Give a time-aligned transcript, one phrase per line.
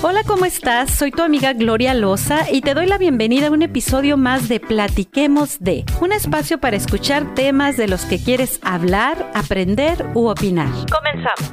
[0.00, 0.92] Hola, ¿cómo estás?
[0.94, 4.60] Soy tu amiga Gloria Loza y te doy la bienvenida a un episodio más de
[4.60, 10.70] Platiquemos de, un espacio para escuchar temas de los que quieres hablar, aprender u opinar.
[10.88, 11.52] Comenzamos.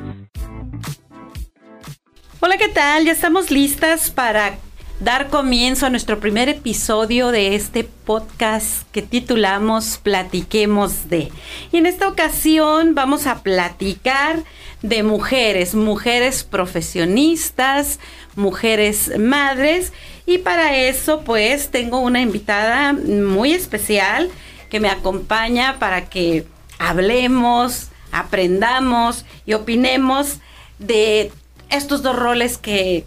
[2.40, 3.06] Hola, ¿qué tal?
[3.06, 4.58] Ya estamos listas para
[5.00, 11.32] dar comienzo a nuestro primer episodio de este podcast que titulamos Platiquemos de.
[11.72, 14.44] Y en esta ocasión vamos a platicar
[14.90, 18.00] de mujeres, mujeres profesionistas,
[18.36, 19.94] mujeres madres.
[20.26, 24.30] Y para eso pues tengo una invitada muy especial
[24.70, 26.46] que me acompaña para que
[26.78, 30.40] hablemos, aprendamos y opinemos
[30.80, 31.32] de
[31.70, 33.06] estos dos roles que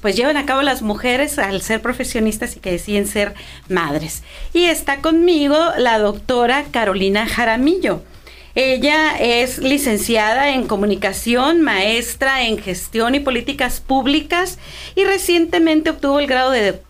[0.00, 3.34] pues llevan a cabo las mujeres al ser profesionistas y que deciden ser
[3.68, 4.22] madres.
[4.52, 8.02] Y está conmigo la doctora Carolina Jaramillo.
[8.60, 14.58] Ella es licenciada en comunicación, maestra en gestión y políticas públicas
[14.96, 16.82] y recientemente obtuvo el grado de,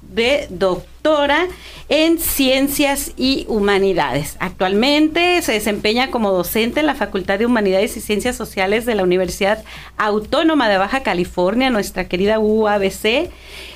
[1.88, 4.36] en ciencias y humanidades.
[4.40, 9.04] Actualmente se desempeña como docente en la Facultad de Humanidades y Ciencias Sociales de la
[9.04, 9.64] Universidad
[9.96, 13.30] Autónoma de Baja California, nuestra querida UABC.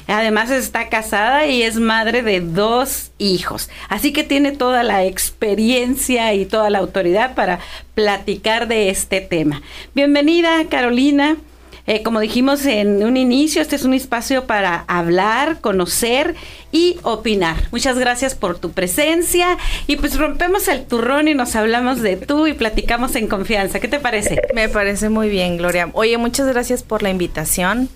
[0.09, 3.71] Además está casada y es madre de dos hijos.
[3.89, 7.61] Así que tiene toda la experiencia y toda la autoridad para
[7.95, 9.63] platicar de este tema.
[9.95, 11.39] Bienvenida, Carolina.
[11.87, 16.37] Eh, como dijimos en un inicio, este es un espacio para hablar, conocer
[16.71, 17.57] y opinar.
[17.73, 22.47] Muchas gracias por tu presencia y pues rompemos el turrón y nos hablamos de tú
[22.47, 23.81] y platicamos en confianza.
[23.81, 24.41] ¿Qué te parece?
[24.55, 25.91] Me parece muy bien, Gloria.
[25.95, 27.89] Oye, muchas gracias por la invitación.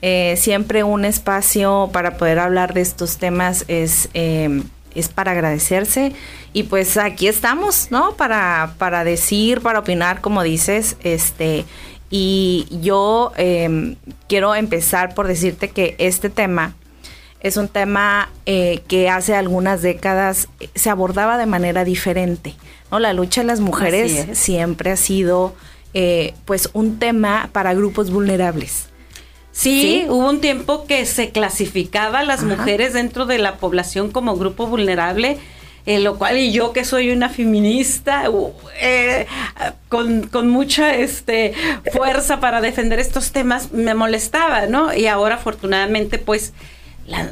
[0.00, 4.08] Eh, siempre un espacio para poder hablar de estos temas es...
[4.14, 4.62] Eh,
[4.94, 6.12] es para agradecerse
[6.52, 8.14] y pues aquí estamos, ¿no?
[8.14, 11.64] Para, para decir, para opinar, como dices, este,
[12.10, 13.96] y yo em,
[14.28, 16.74] quiero empezar por decirte que este tema
[17.40, 22.54] es un tema eh, que hace algunas décadas eh, se abordaba de manera diferente.
[22.90, 22.98] ¿no?
[22.98, 25.54] La lucha de las mujeres siempre ha sido
[25.92, 28.86] eh, pues un tema para grupos vulnerables.
[29.52, 34.36] Sí, hubo un tiempo que se clasificaba a las mujeres dentro de la población como
[34.36, 35.38] grupo vulnerable
[35.86, 38.24] lo cual y yo que soy una feminista
[38.80, 39.26] eh,
[39.88, 41.52] con, con, mucha este
[41.92, 44.94] fuerza para defender estos temas me molestaba, ¿no?
[44.94, 46.54] Y ahora afortunadamente pues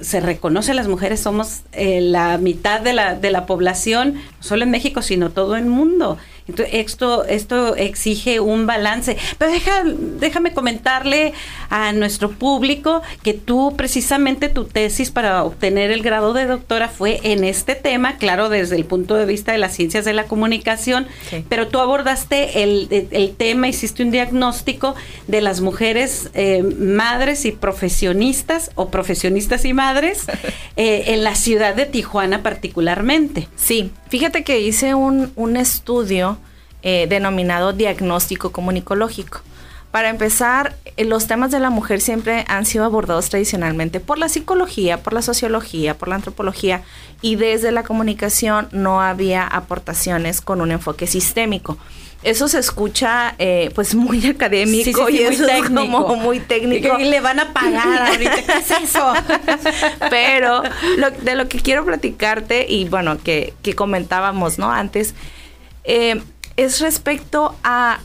[0.02, 4.64] se reconoce las mujeres somos eh, la mitad de la, de la población, no solo
[4.64, 6.18] en México, sino todo el mundo.
[6.48, 9.16] Entonces, esto, esto exige un balance.
[9.38, 9.52] Pero
[10.18, 11.32] déjame comentarle
[11.70, 17.20] a nuestro público que tú, precisamente, tu tesis para obtener el grado de doctora fue
[17.22, 21.06] en este tema, claro, desde el punto de vista de las ciencias de la comunicación,
[21.48, 24.94] pero tú abordaste el, tema, hiciste un diagnóstico
[25.26, 30.26] de las mujeres eh, madres y profesionistas o profesionistas y madres
[30.76, 33.48] eh, en la ciudad de Tijuana particularmente.
[33.56, 36.36] Sí, fíjate que hice un, un estudio
[36.82, 39.40] eh, denominado diagnóstico comunicológico.
[39.90, 44.28] Para empezar, eh, los temas de la mujer siempre han sido abordados tradicionalmente por la
[44.28, 46.82] psicología, por la sociología, por la antropología
[47.22, 51.78] y desde la comunicación no había aportaciones con un enfoque sistémico.
[52.22, 56.16] Eso se escucha eh, pues muy académico y muy técnico.
[56.16, 56.98] muy técnico.
[56.98, 59.12] Y le van a pagar ahorita, ¿qué es eso?
[60.10, 60.62] Pero
[61.22, 64.70] de lo que quiero platicarte y bueno, que, que comentábamos, ¿no?
[64.70, 65.14] Antes,
[65.84, 66.22] eh,
[66.56, 68.00] es respecto a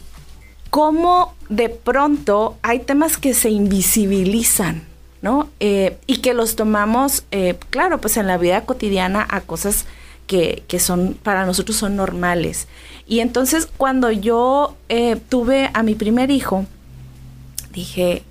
[0.69, 4.84] cómo de pronto hay temas que se invisibilizan,
[5.22, 5.49] ¿no?
[5.59, 9.85] Eh, y que los tomamos, eh, claro, pues en la vida cotidiana a cosas
[10.27, 12.67] que, que, son, para nosotros son normales.
[13.07, 16.65] Y entonces cuando yo eh, tuve a mi primer hijo,
[17.73, 18.23] dije,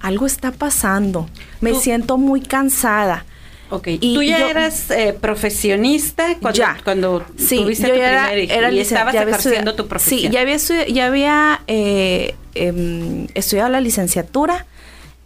[0.00, 1.28] algo está pasando,
[1.60, 3.24] me siento muy cansada.
[3.70, 9.14] Ok, y tú ya eras eh, profesionista cuando, cuando tuviste tu primer hijo y estabas
[9.14, 10.20] ejerciendo tu profesión.
[10.20, 14.66] Sí, ya había, ya había eh, em, estudiado la licenciatura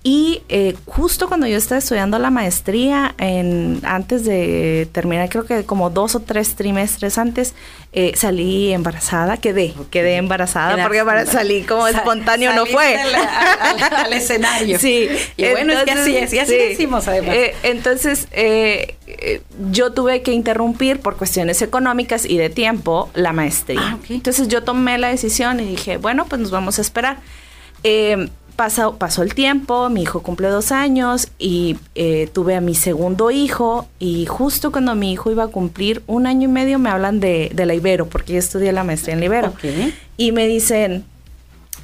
[0.04, 5.64] y eh, justo cuando yo estaba estudiando la maestría, en, antes de terminar, creo que
[5.64, 7.54] como dos o tres trimestres antes,
[7.92, 12.96] eh, salí embarazada, quedé, quedé embarazada porque salí como espontáneo, no fue.
[12.96, 14.78] Al, escenario.
[14.88, 15.08] Sí.
[15.36, 17.34] Y bueno, es que así es, y así decimos además.
[17.34, 18.28] Eh, entonces,
[19.70, 23.80] yo tuve que interrumpir por cuestiones económicas y de tiempo la maestría.
[23.82, 27.18] Ah, entonces yo tomé la decisión y dije, bueno, pues nos vamos a esperar.
[27.82, 28.28] Eh,
[28.58, 33.30] pasó, pasó el tiempo, mi hijo cumple dos años y eh, tuve a mi segundo
[33.30, 37.20] hijo y justo cuando mi hijo iba a cumplir un año y medio me hablan
[37.20, 39.54] de, de la Ibero, porque yo estudié la maestría en la Ibero.
[40.16, 41.04] Y me dicen,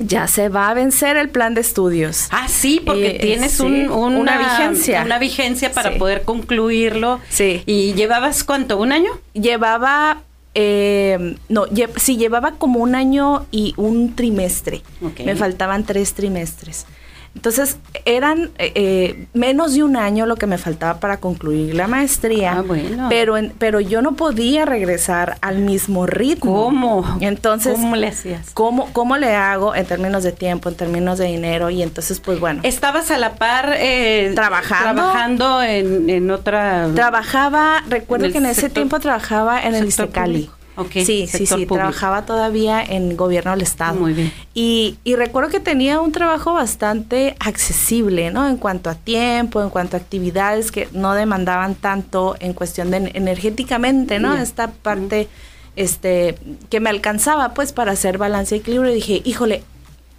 [0.01, 2.27] ya se va a vencer el plan de estudios.
[2.33, 5.03] Ah, sí, porque Eh, tienes sí, un- una, una vigencia.
[5.05, 5.99] Una vigencia para Sí.
[6.01, 7.21] poder concluirlo.
[7.29, 7.63] Sí.
[7.67, 8.79] ¿Y llevabas cuánto?
[8.79, 9.13] ¿Un año?
[9.35, 10.23] Llevaba,
[10.55, 14.83] eh, no, lle- sí, llevaba como un año y un trimestre.
[15.25, 16.87] Me faltaban tres trimestres.
[17.35, 21.89] Entonces, eran eh, eh, menos de un año lo que me faltaba para concluir la
[21.89, 22.59] maestría.
[22.59, 23.09] Ah, bueno.
[23.11, 26.55] Pero, en- pero yo no podía regresar al mismo ritmo.
[26.65, 27.19] ¿Cómo?
[27.21, 28.51] Entonces, ¿Cómo le hacías?
[28.55, 31.71] ¿Cómo, ¿Cómo le hago en términos de tiempo, en términos de dinero?
[31.71, 35.03] Y entonces, pues bueno, ¿Estabas a la par eh, Trabajando.
[35.03, 36.89] trabajando en, en otra...
[36.95, 40.33] trabajaba, recuerdo En que en ese tiempo trabajaba en el Istecali.
[40.45, 40.55] público.
[40.93, 41.75] Sí, sí, sí, público.
[41.77, 44.01] trabajaba todavía en gobierno del estado.
[44.01, 44.33] Muy bien.
[44.55, 48.49] Y, y recuerdo que tenía un trabajo bastante accesible, ¿no?
[48.49, 53.13] En cuanto a tiempo, en cuanto a actividades que no demandaban tanto en cuestión de
[53.15, 54.35] energéticamente, ¿no?
[54.35, 55.29] Esta parte,
[55.77, 56.37] este,
[56.71, 58.91] que me alcanzaba, pues, para hacer balance y equilibrio.
[58.91, 59.63] Y dije, híjole,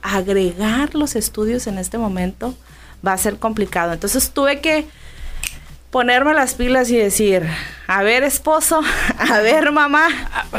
[0.01, 2.54] agregar los estudios en este momento
[3.06, 3.94] va a ser complicado.
[3.94, 4.86] Entonces tuve que
[5.95, 7.44] ponerme las pilas y decir,
[7.88, 8.81] a ver esposo,
[9.18, 10.09] a ver mamá,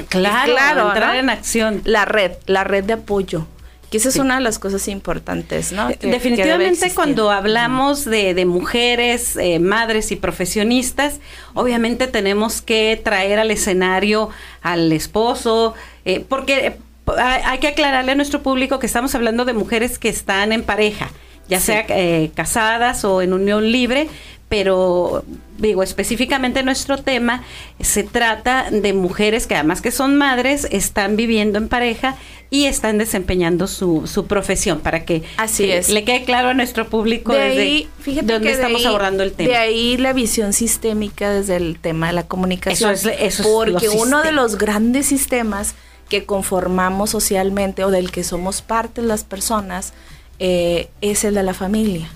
[0.08, 1.20] Claro, Claro, entrar ¿no?
[1.20, 1.82] en acción.
[1.84, 3.46] la red, la red de apoyo,
[3.90, 5.88] que esa es una de las cosas importantes, ¿no?
[5.88, 11.20] Que- debe Definitivamente cuando hablamos de, de mujeres, eh, madres y profesionistas,
[11.52, 14.30] obviamente tenemos que traer al escenario
[14.62, 15.74] al esposo,
[16.06, 16.76] eh, porque eh,
[17.18, 20.62] hay hay que aclararle a nuestro público que estamos hablando de mujeres que están en
[20.62, 21.10] pareja,
[21.46, 21.66] ya Sí.
[21.66, 24.08] sea eh, casadas o en unión libre,
[24.48, 25.24] pero
[25.58, 27.42] digo, específicamente nuestro tema
[27.80, 32.16] se trata de mujeres que además que son madres, están viviendo en pareja
[32.48, 35.88] y están desempeñando su, su profesión para que Así eh, es.
[35.88, 39.22] le quede claro a nuestro público de desde ahí, fíjate dónde que estamos ahí- abordando
[39.24, 39.48] el tema.
[39.50, 42.92] De ahí la visión sistémica desde el tema de la comunicación.
[42.92, 45.74] Eso es- eso es porque uno de los grandes sistemas
[46.08, 49.92] que conformamos socialmente o del que somos parte las personas
[50.38, 52.08] eh, es el de la familia.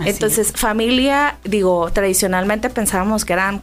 [0.00, 3.62] Así Entonces, familia, digo, tradicionalmente pensábamos que eran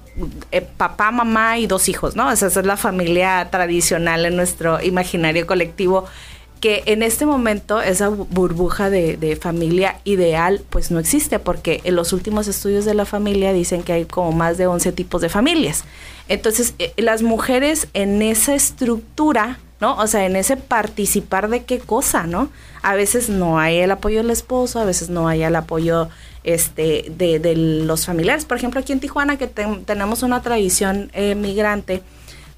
[0.52, 2.28] eh, papá, mamá y dos hijos, ¿no?
[2.28, 6.06] O sea, esa es la familia tradicional en nuestro imaginario colectivo
[6.62, 11.80] que en este momento esa bu- burbuja de, de familia ideal pues no existe porque
[11.86, 15.22] en los últimos estudios de la familia dicen que hay como más de 11 tipos
[15.22, 15.86] de familias.
[16.28, 19.96] Entonces eh, las mujeres en esa estructura, ¿no?
[19.98, 22.50] O sea, en ese participar de qué cosa, ¿no?
[22.82, 26.10] A veces no hay el apoyo del esposo, a veces no hay el apoyo
[26.44, 28.46] este de, de los familiares.
[28.46, 32.02] Por ejemplo, aquí en Tijuana que ten- tenemos una tradición eh, migrante,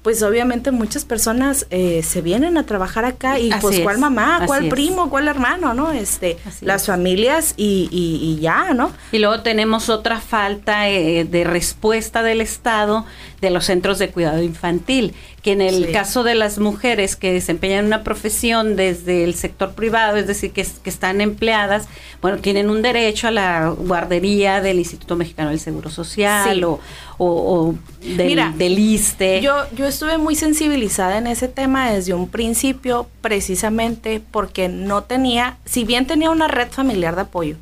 [0.02, 3.98] pues obviamente muchas personas eh, se vienen a trabajar acá y Así pues es, cuál
[3.98, 5.92] mamá, cuál primo, cuál hermano, ¿no?
[5.92, 6.86] Este, Así las es.
[6.88, 8.90] familias y, y, y ya, ¿no?
[9.12, 13.06] Y luego tenemos otra falta eh, de respuesta del Estado
[13.40, 15.92] de los centros de cuidado infantil, que en el Sí.
[15.92, 20.60] caso de las mujeres que desempeñan una profesión desde el sector privado, es decir, que,
[20.60, 21.88] es- que están empleadas,
[22.20, 26.62] bueno, tienen un derecho a la guardería del Instituto Mexicano del Seguro Social Sí.
[26.62, 26.78] o,
[27.18, 27.74] o, o
[28.16, 29.40] del, Mira, del ISSSTE.
[29.40, 35.56] Yo, yo estuve muy sensibilizada en ese tema desde un principio, precisamente porque no tenía,
[35.64, 37.56] si bien tenía una red familiar de apoyo,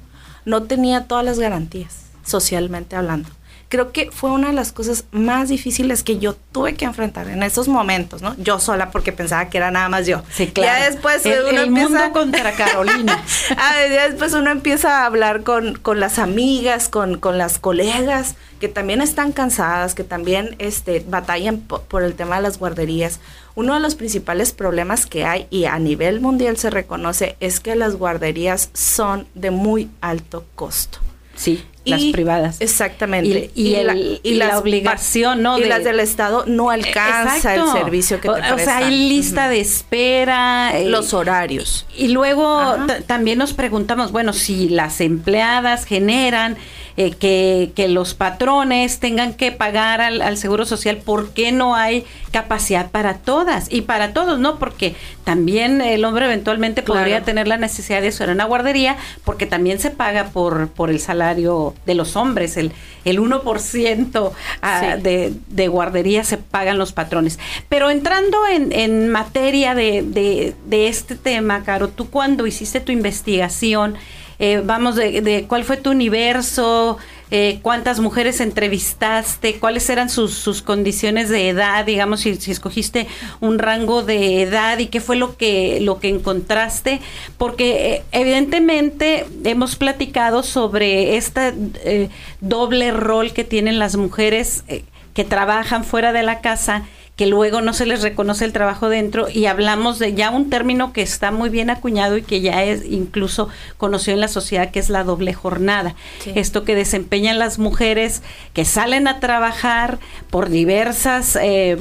[0.44, 1.97] no tenía todas las garantías,
[2.27, 3.31] socialmente hablando.
[3.70, 7.43] Creo que fue una de las cosas más difíciles que yo tuve que enfrentar en
[7.44, 8.34] esos momentos, ¿no?
[8.37, 10.22] Yo sola porque pensaba que era nada más yo.
[10.34, 10.76] Sí, claro.
[10.81, 13.17] Ya después el, uno el empieza- mundo contra Carolina.
[13.56, 18.34] Ah, ya después uno empieza a hablar con, con las amigas, con, con las colegas,
[18.58, 23.20] que también están cansadas, que también este, batallan po- por el tema de las guarderías.
[23.55, 27.77] Uno de los principales problemas que hay, y a nivel mundial se reconoce, es que
[27.77, 30.98] las guarderías son de muy alto costo.
[31.41, 32.61] Sí, las privadas.
[32.61, 33.51] Exactamente.
[33.55, 35.59] Y- y el- y la obligación, ¿no?
[35.59, 37.65] Y de- las del Estado no alcanza Exacto.
[37.77, 40.73] el servicio que te o, o sea, hay lista de espera.
[40.79, 41.87] eh, Los horarios.
[41.97, 46.59] Y luego también nos preguntamos, bueno, si las empleadas generan
[47.06, 51.74] eh, que, que los patrones tengan que pagar al, al Seguro Social, ¿por qué no
[51.74, 53.66] hay capacidad para todas?
[53.72, 54.58] Y para todos, ¿no?
[54.58, 57.00] Porque también el hombre eventualmente Claro.
[57.00, 60.90] podría tener la necesidad de eso en una guardería, porque también se paga por, por
[60.90, 62.72] el salario de los hombres, el,
[63.04, 65.02] el 1% ah, Sí.
[65.02, 67.38] de, de guardería se pagan los patrones.
[67.69, 72.92] Pero entrando en, en materia de, de- de este tema, Caro, tú cuando hiciste tu
[72.92, 73.94] investigación,
[74.41, 76.97] eh, vamos, de, de cuál fue tu universo,
[77.31, 83.06] eh, cuántas mujeres entrevistaste, cuáles eran sus, sus condiciones de edad, digamos, si, si escogiste
[83.41, 87.01] un rango de edad y qué fue lo que, lo que encontraste,
[87.37, 92.09] porque eh, evidentemente hemos platicado sobre este
[92.41, 94.65] doble rol que tienen las mujeres
[95.13, 96.85] que trabajan fuera de la casa
[97.20, 100.94] que luego no se les reconoce el trabajo dentro y hablamos de ya un término
[100.94, 104.79] que está muy bien acuñado y que ya es incluso conocido en la sociedad que
[104.79, 105.94] es la doble jornada.
[106.34, 108.22] Esto que desempeñan las mujeres
[108.55, 109.98] que salen a trabajar
[110.31, 111.77] por diversas eh,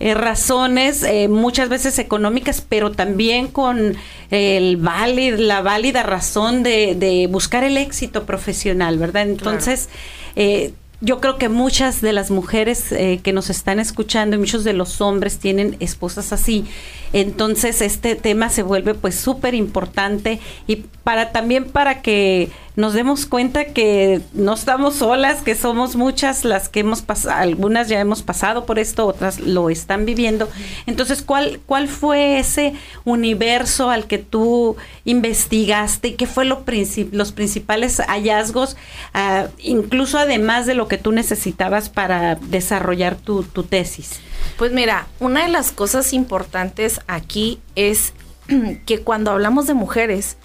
[0.00, 3.96] eh, razones, eh, muchas veces económicas, pero también con
[4.30, 9.22] el válid, la válida razón de, de buscar el éxito profesional, ¿verdad?
[9.22, 9.88] Entonces,
[10.36, 14.64] eh, yo creo que muchas de las mujeres eh, que nos están escuchando y muchos
[14.64, 16.64] de los hombres tienen esposas así.
[17.12, 23.26] Entonces este tema se vuelve pues súper importante y para también para que nos demos
[23.26, 28.22] cuenta que no estamos solas, que somos muchas las que hemos pasado, algunas ya hemos
[28.22, 30.48] pasado por esto, otras lo están viviendo.
[30.86, 36.64] Entonces, ¿cuál, cuál fue ese universo al que tú investigaste y qué fue lo
[37.12, 38.76] los principales hallazgos,
[39.14, 44.20] uh, incluso además de lo que tú necesitabas para desarrollar tu tesis?
[44.56, 48.14] Pues mira, una de las cosas importantes aquí es
[48.86, 50.36] que cuando hablamos de mujeres,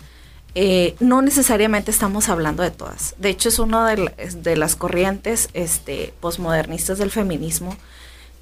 [0.56, 3.16] eh, no necesariamente estamos hablando de todas.
[3.18, 7.76] De hecho, es una de, las corrientes este, posmodernistas del feminismo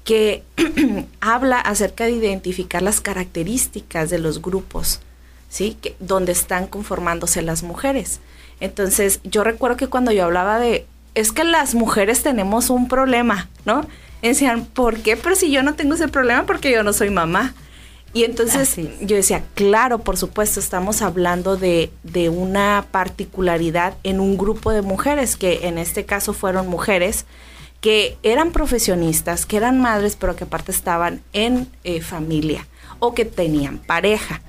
[0.04, 0.42] que
[1.20, 5.00] habla acerca de identificar las características de los grupos,
[5.48, 5.76] ¿sí?
[6.00, 8.20] Donde están conformándose las mujeres.
[8.60, 13.48] Entonces, yo recuerdo que cuando yo hablaba de, es que las mujeres tenemos un problema,
[13.64, 13.86] ¿no?
[14.22, 15.16] decían, ¿por qué?
[15.16, 17.54] Pero si yo no tengo ese problema porque yo no soy mamá.
[18.14, 24.38] Y entonces yo decía, claro, por supuesto, estamos hablando de, de, una particularidad en un
[24.38, 27.26] grupo de mujeres, que en este caso fueron mujeres
[27.80, 32.66] que eran profesionistas, que eran madres, pero que aparte estaban en eh, familia
[32.98, 34.40] o que tenían pareja.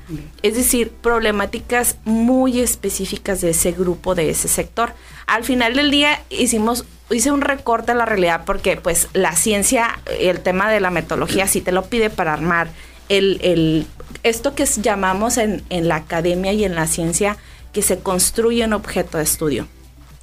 [0.41, 4.93] Es decir, problemáticas muy específicas de ese grupo, de ese sector.
[5.27, 9.99] Al final del día hicimos hice un recorte a la realidad porque pues la ciencia,
[10.19, 12.69] el tema de la metodología sí te lo pide para armar
[13.09, 13.87] el, el
[14.23, 17.37] esto que llamamos en, en, la academia y en la ciencia
[17.73, 19.67] que se construye un objeto de estudio.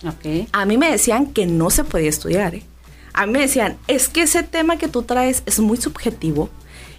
[0.06, 0.48] Okay.
[0.52, 2.54] A mí me decían que no se podía estudiar.
[2.54, 2.62] ¿eh?
[3.12, 6.50] A mí me decían, es que ese tema que tú traes es muy subjetivo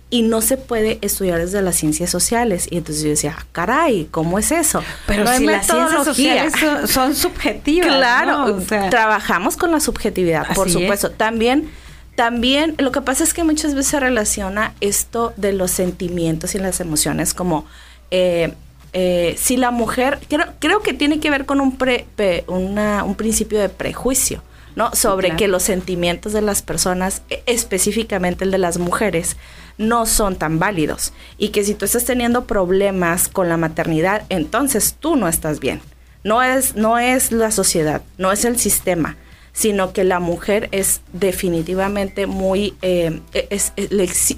[0.10, 2.68] y no se puede estudiar desde las ciencias sociales.
[2.72, 4.82] Y entonces yo decía, ah, caray, ¿cómo es eso?
[5.06, 6.54] Pero si las ciencias sociales
[6.88, 7.88] son, subjetivas.
[7.88, 11.12] Claro, trabajamos con la subjetividad, por supuesto.
[11.12, 11.70] También,
[12.18, 16.58] también, lo que pasa es que muchas veces se relaciona esto de los sentimientos y
[16.58, 17.66] las emociones como...
[18.10, 18.54] Eh,
[18.94, 23.70] eh, si la mujer, creo, creo que tiene que ver con un, un principio de
[23.70, 24.42] prejuicio.
[24.76, 24.96] ¿no?
[24.96, 29.38] Sobre que los sentimientos de las personas, e, específicamente el de las mujeres,
[29.78, 31.14] no son tan válidos.
[31.38, 35.82] Y que si tú estás teniendo problemas con la maternidad, entonces tú no estás bien.
[36.24, 39.18] No es, no es la sociedad, no es el sistema,
[39.58, 43.22] sino que la mujer es definitivamente muy, eh,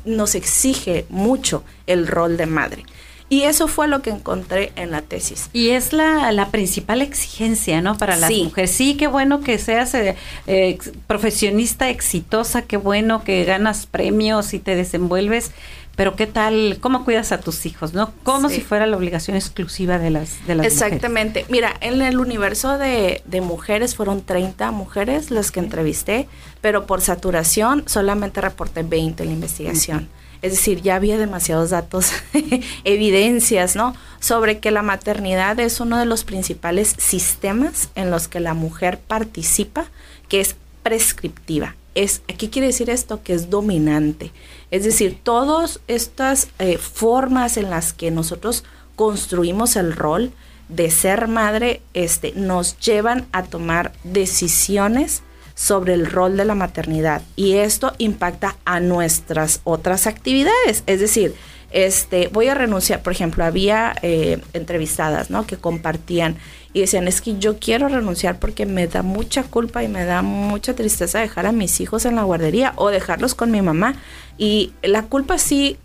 [0.05, 2.85] nos exige mucho el rol de madre.
[3.27, 5.49] Y eso fue lo que encontré en la tesis.
[5.51, 7.97] Y es la, la principal exigencia, ¿no?
[7.97, 8.71] Para las mujeres.
[8.71, 10.15] Sí, qué bueno que seas eh,
[10.47, 15.51] eh, profesionista exitosa, qué bueno que ganas premios y te desenvuelves,
[15.99, 18.13] pero qué tal, cómo cuidas a tus hijos, ¿no?
[18.23, 21.45] Como si fuera la obligación exclusiva de las, de las Exactamente.
[21.49, 26.29] Mira, en el universo de, de mujeres fueron 30 mujeres las que entrevisté,
[26.61, 30.07] pero por saturación solamente reporté 20 en la investigación.
[30.41, 32.13] Es decir, ya había demasiados datos,
[32.85, 33.93] evidencias, ¿no?
[34.21, 38.99] Sobre que la maternidad es uno de los principales sistemas en los que la mujer
[38.99, 39.87] participa,
[40.29, 41.75] que es prescriptiva.
[41.95, 43.23] Es, ¿Qué quiere decir esto?
[43.23, 44.31] Que es dominante.
[44.71, 48.63] Es decir, todas estas eh, formas en las que nosotros
[48.95, 50.31] construimos el rol
[50.67, 55.23] de ser madre este, nos llevan a tomar decisiones
[55.55, 60.83] sobre el rol de la maternidad y esto impacta a nuestras otras actividades.
[60.85, 61.35] Es decir,
[61.71, 65.45] este, voy a renunciar, por ejemplo, había eh, entrevistadas, ¿no?
[65.45, 66.37] Que compartían
[66.73, 70.21] y decían, es que yo quiero renunciar porque me da mucha culpa y me da
[70.21, 73.95] mucha tristeza dejar a mis hijos en la guardería o dejarlos con mi mamá.
[74.37, 75.77] Y la culpa sí,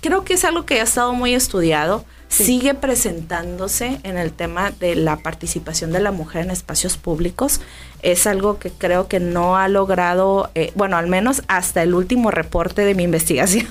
[0.00, 4.94] creo que es algo que ha estado muy estudiado sigue presentándose en el tema de
[4.94, 7.60] la participación de la mujer en espacios públicos.
[8.02, 12.30] Es algo que creo que no ha logrado, eh, bueno, al menos hasta el último
[12.30, 13.66] reporte de mi investigación,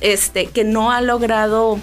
[0.00, 1.78] este, que no ha logrado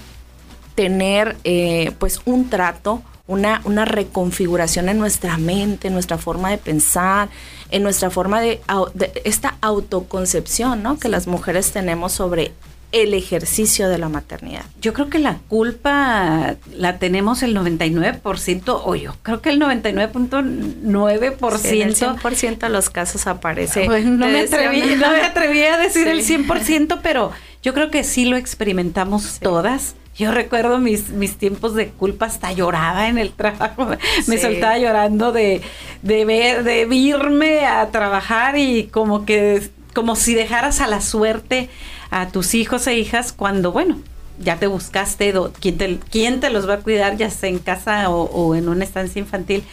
[0.75, 6.57] tener eh, pues un trato, una, una reconfiguración en nuestra mente, en nuestra forma de
[6.57, 7.29] pensar,
[7.69, 8.59] en nuestra forma de,
[8.95, 10.97] de esta autoconcepción ¿no?
[10.97, 12.53] que las mujeres tenemos sobre
[12.91, 14.65] el ejercicio de la maternidad.
[14.81, 21.57] Yo creo que la culpa la tenemos el 99%, o yo creo que el 99.9%.
[21.57, 23.87] Sí, el 100% de los casos aparece.
[23.87, 27.31] no, me atreví, no, me atreví, a decir el 100%, pero
[27.61, 29.95] yo creo que sí lo experimentamos todas.
[30.15, 33.87] Yo recuerdo mis, mis tiempos de culpa, hasta lloraba en el trabajo,
[34.27, 35.61] me soltaba llorando de,
[36.01, 41.69] de ver, de irme a trabajar y como que, como si dejaras a la suerte
[42.11, 43.99] a tus hijos e hijas cuando, bueno,
[44.39, 48.09] ya te buscaste quién te, quién te los va a cuidar, ya sea en casa
[48.09, 49.63] o, en una estancia infantil,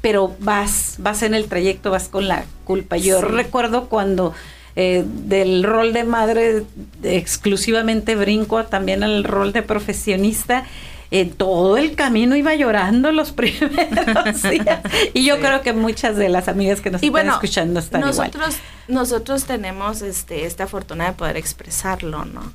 [0.00, 2.96] pero vas, vas en el trayecto, vas con la culpa.
[2.96, 4.34] Yo recuerdo cuando
[4.74, 6.64] eh, del rol de madre
[7.02, 10.64] exclusivamente brinco también al rol de profesionista.
[11.10, 14.80] En todo el camino iba llorando los primeros días.
[15.14, 18.56] Y yo creo que muchas de las amigas que nos están escuchando están nosotros,
[18.88, 22.52] Nosotros tenemos este, esta fortuna de poder expresarlo, ¿no?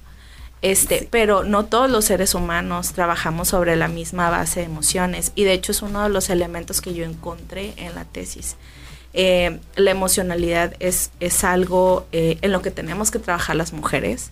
[0.62, 5.32] Este, pero no todos los seres humanos trabajamos sobre la misma base de emociones.
[5.36, 8.58] Y de hecho es uno de los elementos que yo encontré en la tesis.
[9.14, 14.32] Eh, la emocionalidad es, es algo eh, en lo que tenemos que trabajar las mujeres.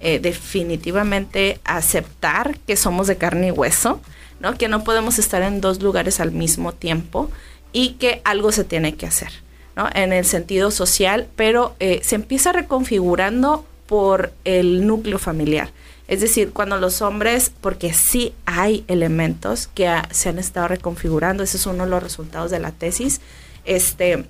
[0.00, 4.00] Eh, definitivamente aceptar que somos de carne y hueso,
[4.40, 4.56] ¿no?
[4.56, 7.30] que no podemos estar en dos lugares al mismo tiempo
[7.72, 9.32] y que algo se tiene que hacer
[9.76, 9.88] ¿no?
[9.94, 15.70] en el sentido social, pero se empieza reconfigurando por el núcleo familiar.
[16.08, 21.58] Es decir, cuando los hombres, porque sí hay elementos que se han estado reconfigurando, ese
[21.58, 23.20] es uno de los resultados de la tesis,
[23.66, 24.24] este,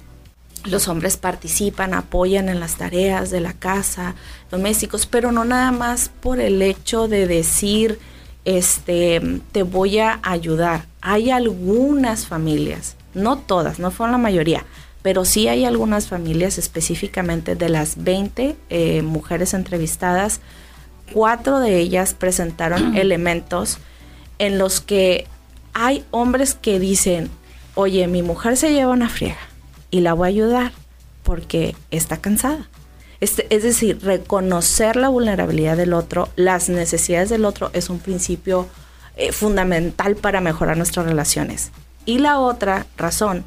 [0.64, 4.14] los hombres participan, apoyan en las tareas de la casa,
[4.50, 7.98] domésticos, pero no nada más por el hecho de decir,
[8.44, 10.86] este, te voy a ayudar.
[11.00, 14.64] Hay algunas familias, no todas, no fueron la mayoría,
[15.02, 20.40] pero sí hay algunas familias específicamente de las 20 eh, mujeres entrevistadas,
[21.12, 23.78] cuatro de ellas presentaron elementos
[24.38, 25.26] en los que
[25.72, 27.30] hay hombres que dicen,
[27.74, 29.47] oye, mi mujer se lleva una friega
[29.90, 30.72] y la voy a ayudar
[31.22, 32.68] porque está cansada.
[33.20, 38.68] Este, es decir, reconocer la vulnerabilidad del otro, las necesidades del otro es un principio
[39.16, 41.72] eh, fundamental para mejorar nuestras relaciones.
[42.06, 43.44] Y la otra razón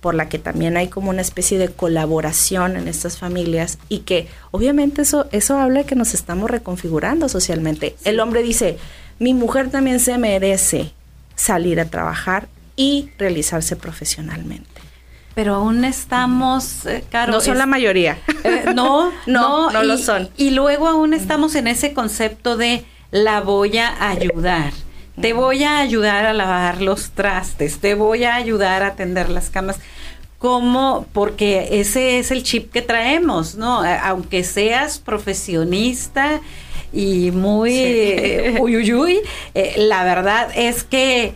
[0.00, 4.28] por la que también hay como una especie de colaboración en estas familias y que
[4.50, 7.96] obviamente eso, eso habla de que nos estamos reconfigurando socialmente.
[8.04, 8.76] El hombre dice,
[9.18, 10.92] mi mujer también se merece
[11.36, 14.83] salir a trabajar y realizarse profesionalmente.
[15.34, 18.18] Pero aún estamos, eh, No son la mayoría.
[18.44, 20.28] Eh, no, no, no, lo son.
[20.36, 24.72] Y luego aún estamos en ese concepto de la voy a ayudar.
[25.20, 29.50] Te voy a ayudar a lavar los trastes, te voy a ayudar a tender las
[29.50, 29.78] camas.
[30.38, 31.06] ¿Cómo?
[31.12, 33.82] Porque ese es el chip que traemos, ¿no?
[34.02, 36.40] Aunque seas profesionista
[36.92, 39.20] y muy uy, uy, uy,
[39.54, 41.34] eh, la verdad es que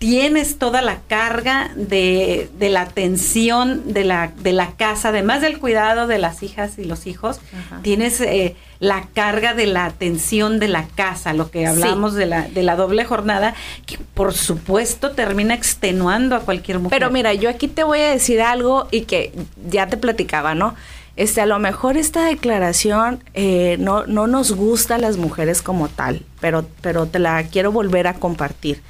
[0.00, 6.06] tienes toda la carga de, la atención de la, de la casa, además del cuidado
[6.06, 7.38] de las hijas y los hijos,
[7.82, 12.48] tienes eh, la carga de la atención de la casa, lo que hablamos de, la,
[12.48, 16.98] de la doble jornada, que por supuesto termina extenuando a cualquier mujer.
[16.98, 19.34] Pero mira, yo aquí te voy a decir algo y que
[19.68, 20.74] ya te platicaba, ¿no?
[21.16, 25.88] Este, a lo mejor esta declaración eh, no, no nos gusta a las mujeres como
[25.88, 28.80] tal, pero, pero te la quiero volver a compartir.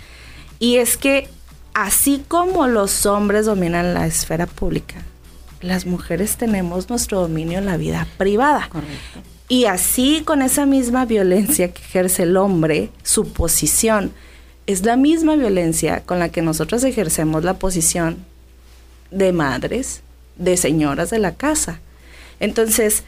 [0.61, 1.27] Y es que
[1.75, 5.03] así como los hombres dominan la esfera pública,
[5.61, 8.69] las mujeres tenemos nuestro dominio en la vida privada.
[8.71, 9.21] Correcto.
[9.49, 14.13] Y así con esa misma violencia que ejerce el hombre, su posición
[14.67, 18.25] es la misma violencia con la que nosotros ejercemos la posición
[19.11, 20.03] de madres,
[20.37, 21.81] de señoras de la casa.
[22.39, 23.03] Entonces,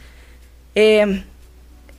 [0.75, 1.23] eh,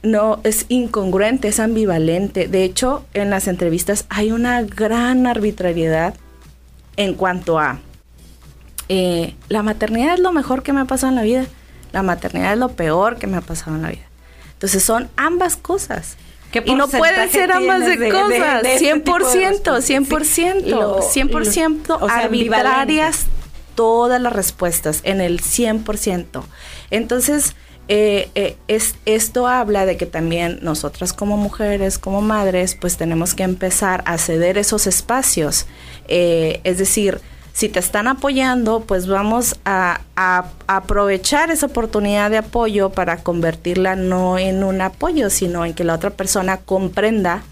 [0.05, 2.47] no es incongruente, es ambivalente.
[2.49, 6.15] De hecho, en las entrevistas hay una gran arbitrariedad
[6.97, 7.81] en cuanto a
[8.89, 11.47] eh, la maternidad es lo mejor que me ha pasado en la vida,
[11.93, 14.07] la maternidad es lo peor que me ha pasado en la vida.
[14.53, 16.17] Entonces son ambas cosas.
[16.65, 23.27] Y no pueden ser ambas de, cosas, 100%, 100%, 100%, arbitrarias
[23.75, 26.45] todas las respuestas en el 100%.
[26.91, 27.57] Entonces,
[27.89, 33.35] eh, eh, es, esto habla de que también nosotras como mujeres, como madres, pues tenemos
[33.35, 35.67] que empezar a ceder esos espacios.
[36.09, 37.21] Eh, es decir,
[37.53, 40.01] si te están apoyando, pues vamos a,
[40.67, 45.95] aprovechar esa oportunidad de apoyo para convertirla no en un apoyo, sino en que la
[45.95, 47.43] otra persona comprenda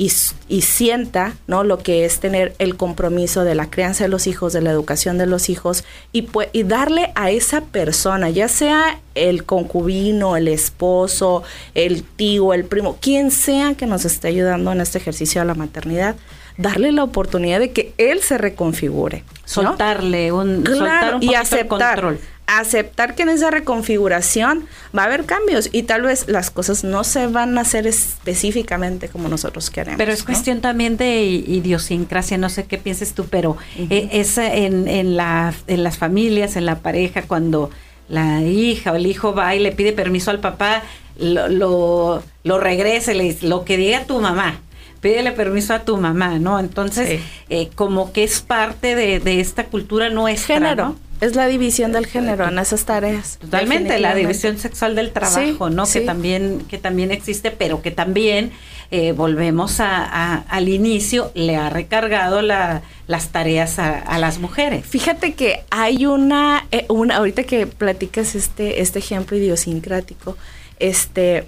[0.00, 1.62] y, sienta ¿no?
[1.62, 5.18] lo que es tener el compromiso de la crianza de los hijos, de la educación
[5.18, 11.42] de los hijos y, y darle a esa persona, ya sea el concubino, el esposo,
[11.74, 15.54] el tío, el primo, quien sea que nos esté ayudando en este ejercicio de la
[15.54, 16.16] maternidad,
[16.60, 19.24] darle la oportunidad de que él se reconfigure.
[19.44, 25.84] Soltarle un, claro, y aceptar, aceptar que en esa reconfiguración va a haber cambios y
[25.84, 29.98] tal vez las cosas no se van a hacer específicamente como nosotros queremos.
[29.98, 34.86] Pero es cuestión también de idiosincrasia, no sé qué pienses tú, pero eh, es en,
[34.86, 37.70] en, la, en las familias, en la pareja, cuando
[38.08, 40.82] la hija o el hijo va y le pide permiso al papá,
[41.18, 44.60] lo, lo, lo regrese, le dice, lo que diga tu mamá
[45.00, 46.58] pídele permiso a tu mamá, ¿no?
[46.58, 50.96] Entonces, eh, como que es parte de, esta cultura nuestra, Género.
[51.20, 53.36] Es la división del género en esas tareas.
[53.38, 55.84] Totalmente, la división sexual del trabajo, ¿no?
[55.86, 58.52] Que también, que también existe, pero que también
[58.90, 64.86] eh, volvemos a, al inicio, le ha recargado la, las tareas a, las mujeres.
[64.86, 70.38] Fíjate que hay una, eh, una, ahorita que platicas este, este ejemplo idiosincrático,
[70.78, 71.46] este,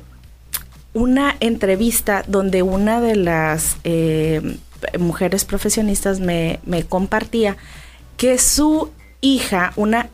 [0.95, 4.59] una entrevista donde una de las eh,
[4.99, 7.57] mujeres profesionistas me, me compartía
[8.17, 10.11] que su hija, una,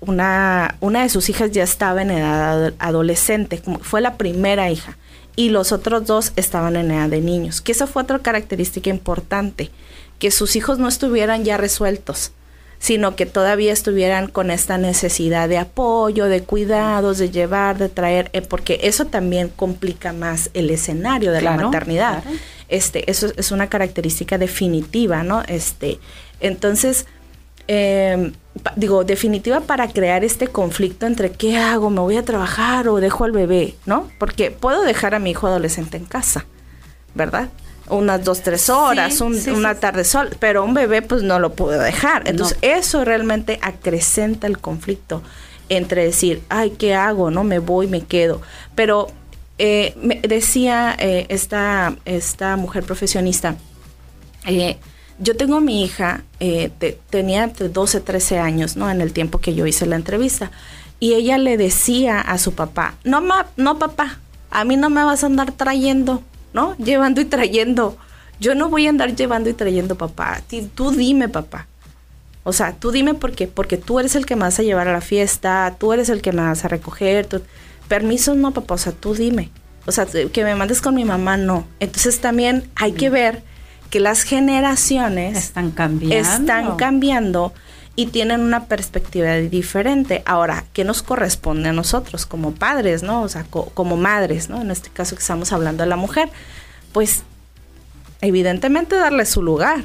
[0.00, 4.96] una, una de sus hijas ya estaba en edad adolescente, fue la primera hija,
[5.36, 9.70] y los otros dos estaban en edad de niños, que esa fue otra característica importante,
[10.18, 12.32] que sus hijos no estuvieran ya resueltos,
[12.82, 18.28] sino que todavía estuvieran con esta necesidad de apoyo, de cuidados, de llevar, de traer,
[18.32, 22.24] eh, porque eso también complica más el escenario de la maternidad.
[22.68, 25.44] Este, eso es una característica definitiva, ¿no?
[25.46, 26.00] Este,
[26.40, 27.06] entonces,
[27.68, 28.32] eh,
[28.74, 33.22] digo, definitiva para crear este conflicto entre qué hago, me voy a trabajar o dejo
[33.22, 34.10] al bebé, ¿no?
[34.18, 36.46] Porque puedo dejar a mi hijo adolescente en casa,
[37.14, 37.48] ¿verdad?
[37.88, 42.28] Unas dos, tres horas, una tarde sol, pero un bebé pues no lo puedo dejar.
[42.28, 45.22] Entonces eso realmente acrecenta el conflicto
[45.68, 47.30] entre decir, ay, ¿qué hago?
[47.30, 47.44] ¿No?
[47.44, 48.40] Me voy, me quedo.
[48.74, 49.08] Pero
[49.58, 53.56] eh, me decía eh, esta, esta mujer profesionista,
[54.46, 54.78] eh,
[55.18, 56.70] yo tengo a mi hija, eh,
[57.10, 58.90] tenía entre 12, 13 años, ¿no?
[58.90, 60.50] En el tiempo que yo hice la entrevista.
[60.98, 64.18] Y ella le decía a su papá, no, ma, no papá,
[64.50, 66.76] a mí no me vas a andar trayendo, ¿no?
[66.76, 67.96] Llevando y trayendo.
[68.40, 70.40] Yo no voy a andar llevando y trayendo, papá.
[70.74, 71.66] Tú dime, papá.
[72.44, 73.46] O sea, tú dime por qué.
[73.46, 76.22] Porque tú eres el que me vas a llevar a la fiesta, tú eres el
[76.22, 77.28] que me vas a recoger.
[77.88, 78.74] Permiso, no, papá.
[78.74, 79.50] O sea, tú dime.
[79.86, 81.66] O sea, que me mandes con mi mamá, no.
[81.80, 83.42] Entonces también hay que ver
[83.90, 86.16] que las generaciones están cambiando.
[86.16, 87.52] Están cambiando
[87.94, 90.22] y tienen una perspectiva diferente.
[90.24, 93.22] Ahora, ¿qué nos corresponde a nosotros como padres, no?
[93.22, 94.62] O sea, como madres, ¿no?
[94.62, 96.30] En este caso que estamos hablando de la mujer,
[96.92, 97.22] pues
[98.22, 99.82] evidentemente darle su lugar,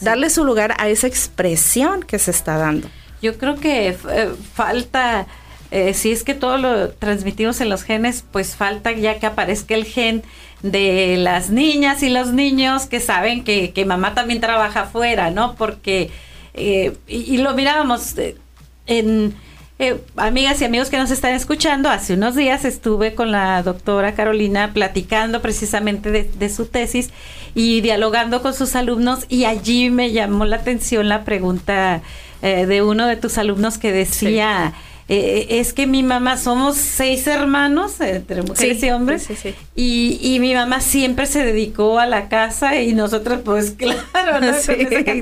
[0.00, 2.88] darle su lugar a esa expresión que se está dando.
[3.20, 5.26] Yo creo que eh, falta,
[5.70, 9.74] eh, si es que todo lo transmitimos en los genes, pues falta ya que aparezca
[9.74, 10.22] el gen
[10.62, 15.56] de las niñas y los niños que saben que, que mamá también trabaja afuera, ¿no?
[15.56, 16.10] Porque,
[16.54, 18.36] eh, y, lo mirábamos eh,
[18.86, 19.34] en...
[19.80, 24.14] Eh, amigas y amigos que nos están escuchando, hace unos días estuve con la doctora
[24.14, 27.10] Carolina platicando precisamente de, su tesis
[27.56, 32.02] y dialogando con sus alumnos y allí me llamó la atención la pregunta
[32.40, 34.74] de uno de tus alumnos que decía...
[34.74, 39.28] Eh, eh, es que mi mamá, somos seis hermanos, entre mujeres y hombres,
[39.76, 44.52] y, y, mi mamá siempre se dedicó a la casa y nosotros pues claro, ¿no?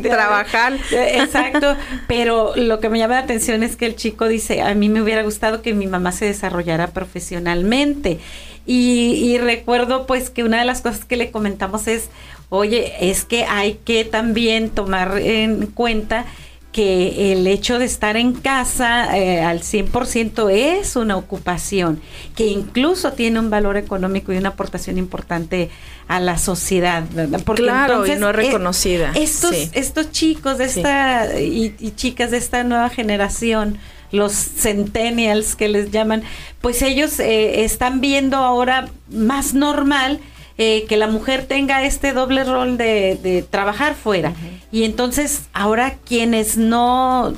[0.02, 0.74] trabajar.
[0.92, 4.72] Eh, exacto, pero lo que me llama la atención es que el chico dice, a
[4.74, 8.20] mí me hubiera gustado que mi mamá se desarrollara profesionalmente.
[8.64, 12.10] Y, y recuerdo pues que una de las cosas que le comentamos es,
[12.50, 16.26] oye, es que hay que también tomar en cuenta
[16.72, 22.00] que el hecho de estar en casa eh, al 100% es una ocupación,
[22.34, 25.68] que incluso tiene un valor económico y una aportación importante
[26.08, 27.42] a la sociedad, ¿verdad?
[27.44, 29.12] Porque claro, y no es eh, reconocida.
[29.14, 33.78] estos, estos chicos de esta y, chicas de esta nueva generación,
[34.10, 36.22] los centennials que les llaman,
[36.62, 40.20] pues ellos eh, están viendo ahora más normal
[40.64, 44.32] eh, que la mujer tenga este doble rol de, trabajar fuera.
[44.70, 47.34] Y entonces ahora quienes no,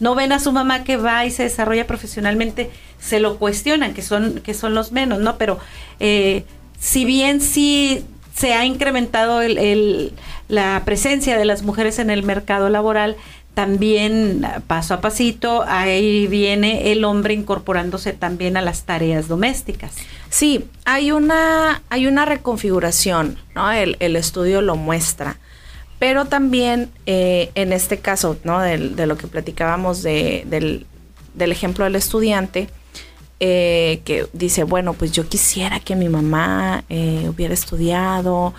[0.00, 4.02] no ven a su mamá que va y se desarrolla profesionalmente, se lo cuestionan, que
[4.02, 5.38] son, que son los menos, ¿no?
[5.38, 5.60] Pero
[6.00, 6.42] eh,
[6.76, 10.12] si bien sí se ha incrementado el,
[10.48, 13.16] la presencia de las mujeres en el mercado laboral,
[13.54, 19.92] también paso a pasito, ahí viene el hombre incorporándose también a las tareas domésticas.
[20.28, 23.70] Sí, hay una, hay una reconfiguración, ¿no?
[23.72, 25.38] El, estudio lo muestra.
[25.98, 28.60] Pero también eh, en este caso, ¿no?
[28.60, 30.86] De, lo que platicábamos de, del,
[31.34, 32.68] del, ejemplo del estudiante,
[33.40, 38.54] eh, que dice, bueno, pues yo quisiera que mi mamá eh, hubiera estudiado.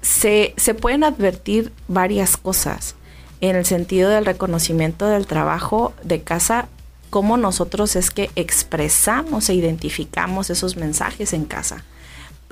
[0.00, 2.96] se, se pueden advertir varias cosas
[3.40, 6.68] en el sentido del reconocimiento del trabajo de casa
[7.10, 11.84] cómo nosotros es que expresamos e identificamos esos mensajes en casa.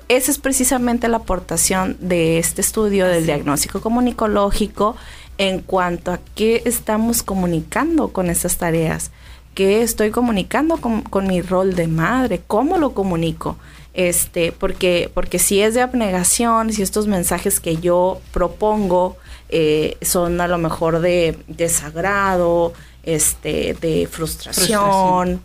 [0.08, 4.96] Esa es precisamente la aportación de este estudio del diagnóstico comunicológico
[5.36, 9.10] en cuanto a qué estamos comunicando con estas tareas,
[9.54, 13.56] qué estoy comunicando con, mi rol de madre, cómo lo comunico.
[13.94, 19.16] Este, porque, porque si es de abnegación, si estos mensajes que yo propongo
[19.48, 25.42] eh, son a lo mejor de desagrado, este, de frustración.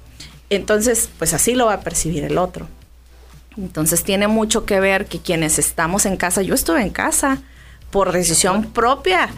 [0.50, 2.68] Entonces, pues así lo va a percibir el otro.
[3.58, 7.42] Entonces tiene mucho que ver que quienes estamos en casa, yo estuve en casa
[7.94, 9.30] por decisión propia,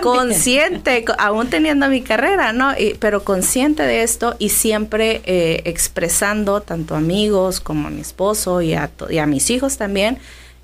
[0.00, 2.72] consciente, aún teniendo mi carrera, ¿no?
[3.00, 8.62] pero consciente de esto y siempre eh, expresando tanto a amigos como a mi esposo
[8.62, 10.18] y a, y a mis hijos también,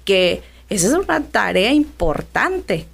[0.04, 2.86] que esa es una tarea importante.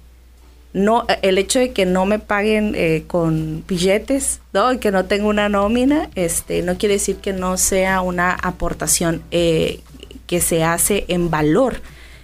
[0.73, 5.05] No el hecho de que no me paguen eh, con billetes no y que no
[5.05, 9.79] tenga una nómina este no quiere decir que no sea una aportación eh,
[10.27, 11.81] que se hace en valor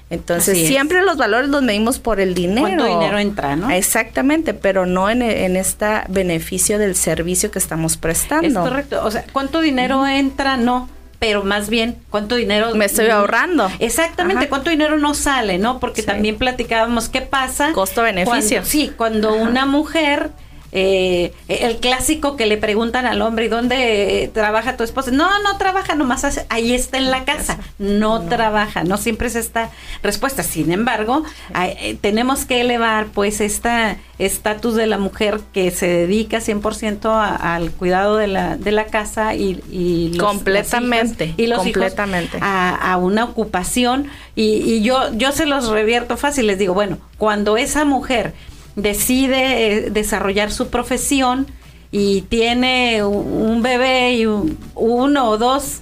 [0.09, 2.61] entonces siempre los valores los medimos por el dinero.
[2.61, 7.97] Cuánto dinero entra no exactamente pero no en, en este beneficio del servicio que estamos
[7.97, 8.47] prestando.
[8.47, 9.03] Es correcto.
[9.03, 10.89] O sea cuánto dinero entra no
[11.19, 13.71] pero más bien cuánto dinero me estoy ahorrando.
[13.79, 15.79] Exactamente, cuánto dinero no sale, ¿no?
[15.79, 17.71] Porque también platicábamos qué pasa.
[17.71, 18.63] Costo-beneficio.
[18.63, 20.29] Sí, cuando una mujer
[20.71, 25.11] eh, el clásico que le preguntan al hombre, ¿y dónde trabaja tu esposa?
[25.11, 29.69] No, no trabaja, nomás ahí está en la casa, no, trabaja, no siempre es esta
[30.03, 30.43] respuesta.
[30.43, 31.23] Sin embargo,
[31.55, 37.71] eh, tenemos que elevar pues esta estatus de la mujer que se dedica 100% al
[37.71, 42.37] cuidado de la, de la casa y, y completamente y los completamente.
[42.41, 44.07] a, una ocupación.
[44.35, 48.33] Y, y yo yo se los revierto fácil les digo bueno cuando esa mujer
[48.75, 51.47] decide eh, desarrollar su profesión
[51.91, 55.81] y tiene un bebé y uno o dos,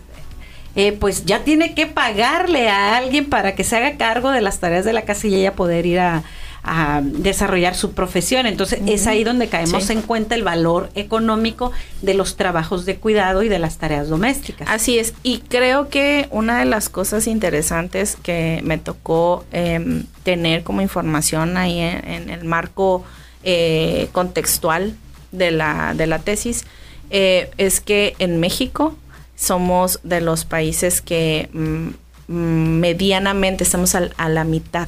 [0.75, 4.59] eh, pues ya tiene que pagarle a alguien para que se haga cargo de las
[4.59, 6.23] tareas de la casa y ella poder ir a,
[6.63, 8.45] a desarrollar su profesión.
[8.45, 11.71] Entonces es ahí donde caemos en cuenta el valor económico
[12.01, 14.67] de los trabajos de cuidado y de las tareas domésticas.
[14.69, 20.63] Así es, y creo que una de las cosas interesantes que me tocó em, tener
[20.63, 23.03] como información ahí en, el marco
[23.43, 24.95] eh, contextual
[25.31, 26.65] de la, de la tesis
[27.09, 28.95] eh, es que en México
[29.35, 31.87] somos de los países que mm,
[32.27, 34.87] mm, medianamente estamos a la mitad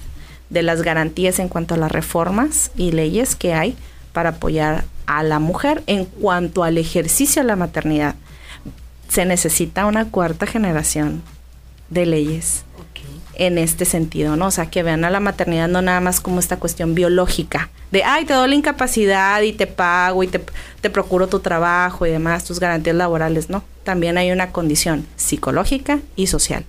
[0.49, 3.75] de las garantías en cuanto a las reformas y leyes que hay
[4.13, 8.15] para apoyar a la mujer en cuanto al ejercicio de la maternidad.
[9.07, 11.21] Se necesita una cuarta generación
[11.89, 12.63] de leyes
[13.37, 14.47] en este sentido, ¿no?
[14.47, 18.03] O sea, que vean a la maternidad no nada más como esta cuestión biológica, de,
[18.03, 20.41] ay, te doy la incapacidad y te pago y te,
[20.79, 23.63] te procuro tu trabajo y demás, tus garantías laborales, ¿no?
[23.83, 26.65] También hay una condición psicológica y social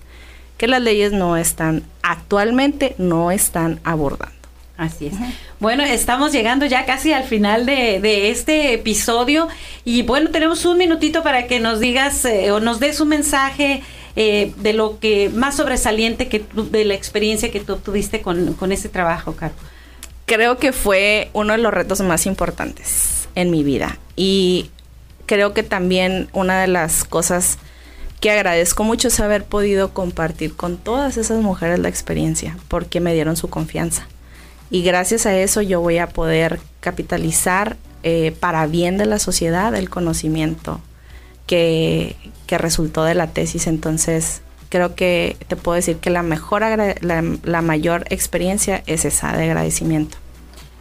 [0.57, 4.35] que las leyes no están, actualmente no están abordando.
[4.77, 5.13] Así es.
[5.59, 9.47] Bueno, estamos llegando ya casi al final de, este episodio
[9.83, 13.81] y bueno, tenemos un minutito para que nos digas eh, o nos des un mensaje
[14.15, 18.71] eh, de lo que más sobresaliente que de la experiencia que tú obtuviste con, con
[18.71, 19.55] ese trabajo, Caro.
[20.27, 24.69] Creo que fue uno de los retos más importantes en mi vida y
[25.25, 27.57] creo que también una de las cosas
[28.19, 33.13] que agradezco mucho es haber podido compartir con todas esas mujeres la experiencia, porque me
[33.13, 34.07] dieron su confianza.
[34.69, 39.73] Y gracias a eso yo voy a poder capitalizar eh, para bien de la sociedad
[39.75, 40.81] el conocimiento
[41.45, 42.15] que,
[42.47, 43.67] resultó de la tesis.
[43.67, 46.63] Entonces, creo que te puedo decir que la, mejor
[47.01, 50.17] la mayor experiencia es esa de agradecimiento.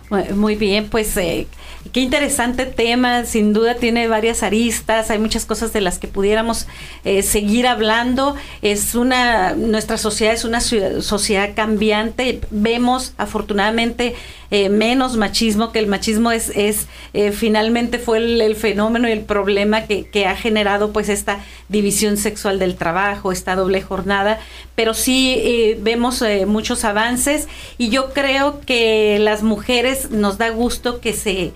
[0.09, 1.49] Muy bien, pues eh,
[1.93, 6.69] qué interesante tema, sin duda tiene varias aristas, hay muchas cosas de las que pudiéramos
[7.05, 8.37] eh, seguir hablando.
[8.63, 14.15] Es una, nuestra sociedad es una sociedad cambiante, vemos afortunadamente
[14.51, 19.23] eh, menos machismo, que el machismo es, es eh, finalmente fue el, fenómeno y el
[19.23, 24.39] problema que, que, ha generado pues esta división sexual del trabajo, esta doble jornada,
[24.75, 31.01] pero sí eh, vemos muchos avances y yo creo que las mujeres nos da gusto
[31.01, 31.53] que se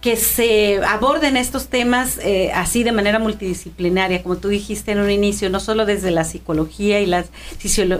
[0.00, 5.10] que se aborden estos temas eh, así de manera multidisciplinaria, como tú dijiste en un
[5.10, 7.24] inicio, no solo desde la psicología y la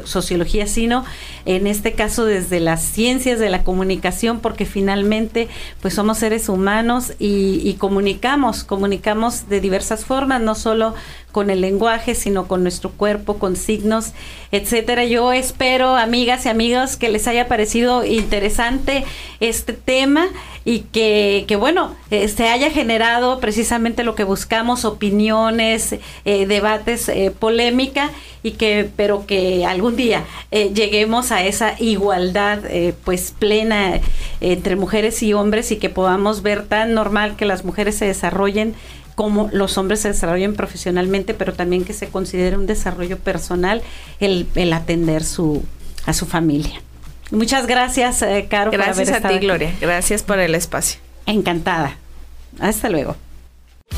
[0.05, 1.05] sociología, sino
[1.45, 5.49] en este caso desde las ciencias de la comunicación, porque finalmente
[5.83, 10.95] pues somos seres humanos y, y comunicamos, comunicamos de diversas formas, no solo
[11.33, 14.13] con el lenguaje, sino con nuestro cuerpo, con signos,
[14.51, 15.05] etcétera.
[15.05, 19.05] Yo espero, amigas y amigos, que les haya parecido interesante
[19.41, 20.29] este tema
[20.65, 27.09] y que, que bueno, eh, se haya generado precisamente lo que buscamos, opiniones, eh, debates,
[27.09, 28.11] eh, polémica
[28.43, 32.61] y que, pero que algún día lleguemos a esa igualdad
[33.05, 34.01] pues plena
[34.41, 38.75] entre mujeres y hombres y que podamos ver tan normal que las mujeres se desarrollen
[39.17, 43.83] como los hombres se desarrollen profesionalmente, pero también que se considere un desarrollo personal
[44.21, 45.65] el, el atender su,
[46.07, 46.81] a su familia.
[47.31, 48.71] Muchas gracias, eh, Caro.
[48.71, 49.75] Gracias a ti, Gloria.
[49.81, 51.01] Gracias por el espacio.
[51.29, 51.97] Encantada.
[52.59, 53.15] Hasta luego.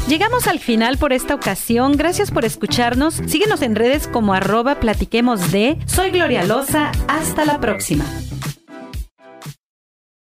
[0.09, 1.97] Llegamos al final por esta ocasión.
[1.97, 3.15] Gracias por escucharnos.
[3.27, 5.79] Síguenos en redes como arroba platiquemos de.
[5.87, 6.93] Soy Gloria Loza.
[7.09, 8.05] Hasta la próxima.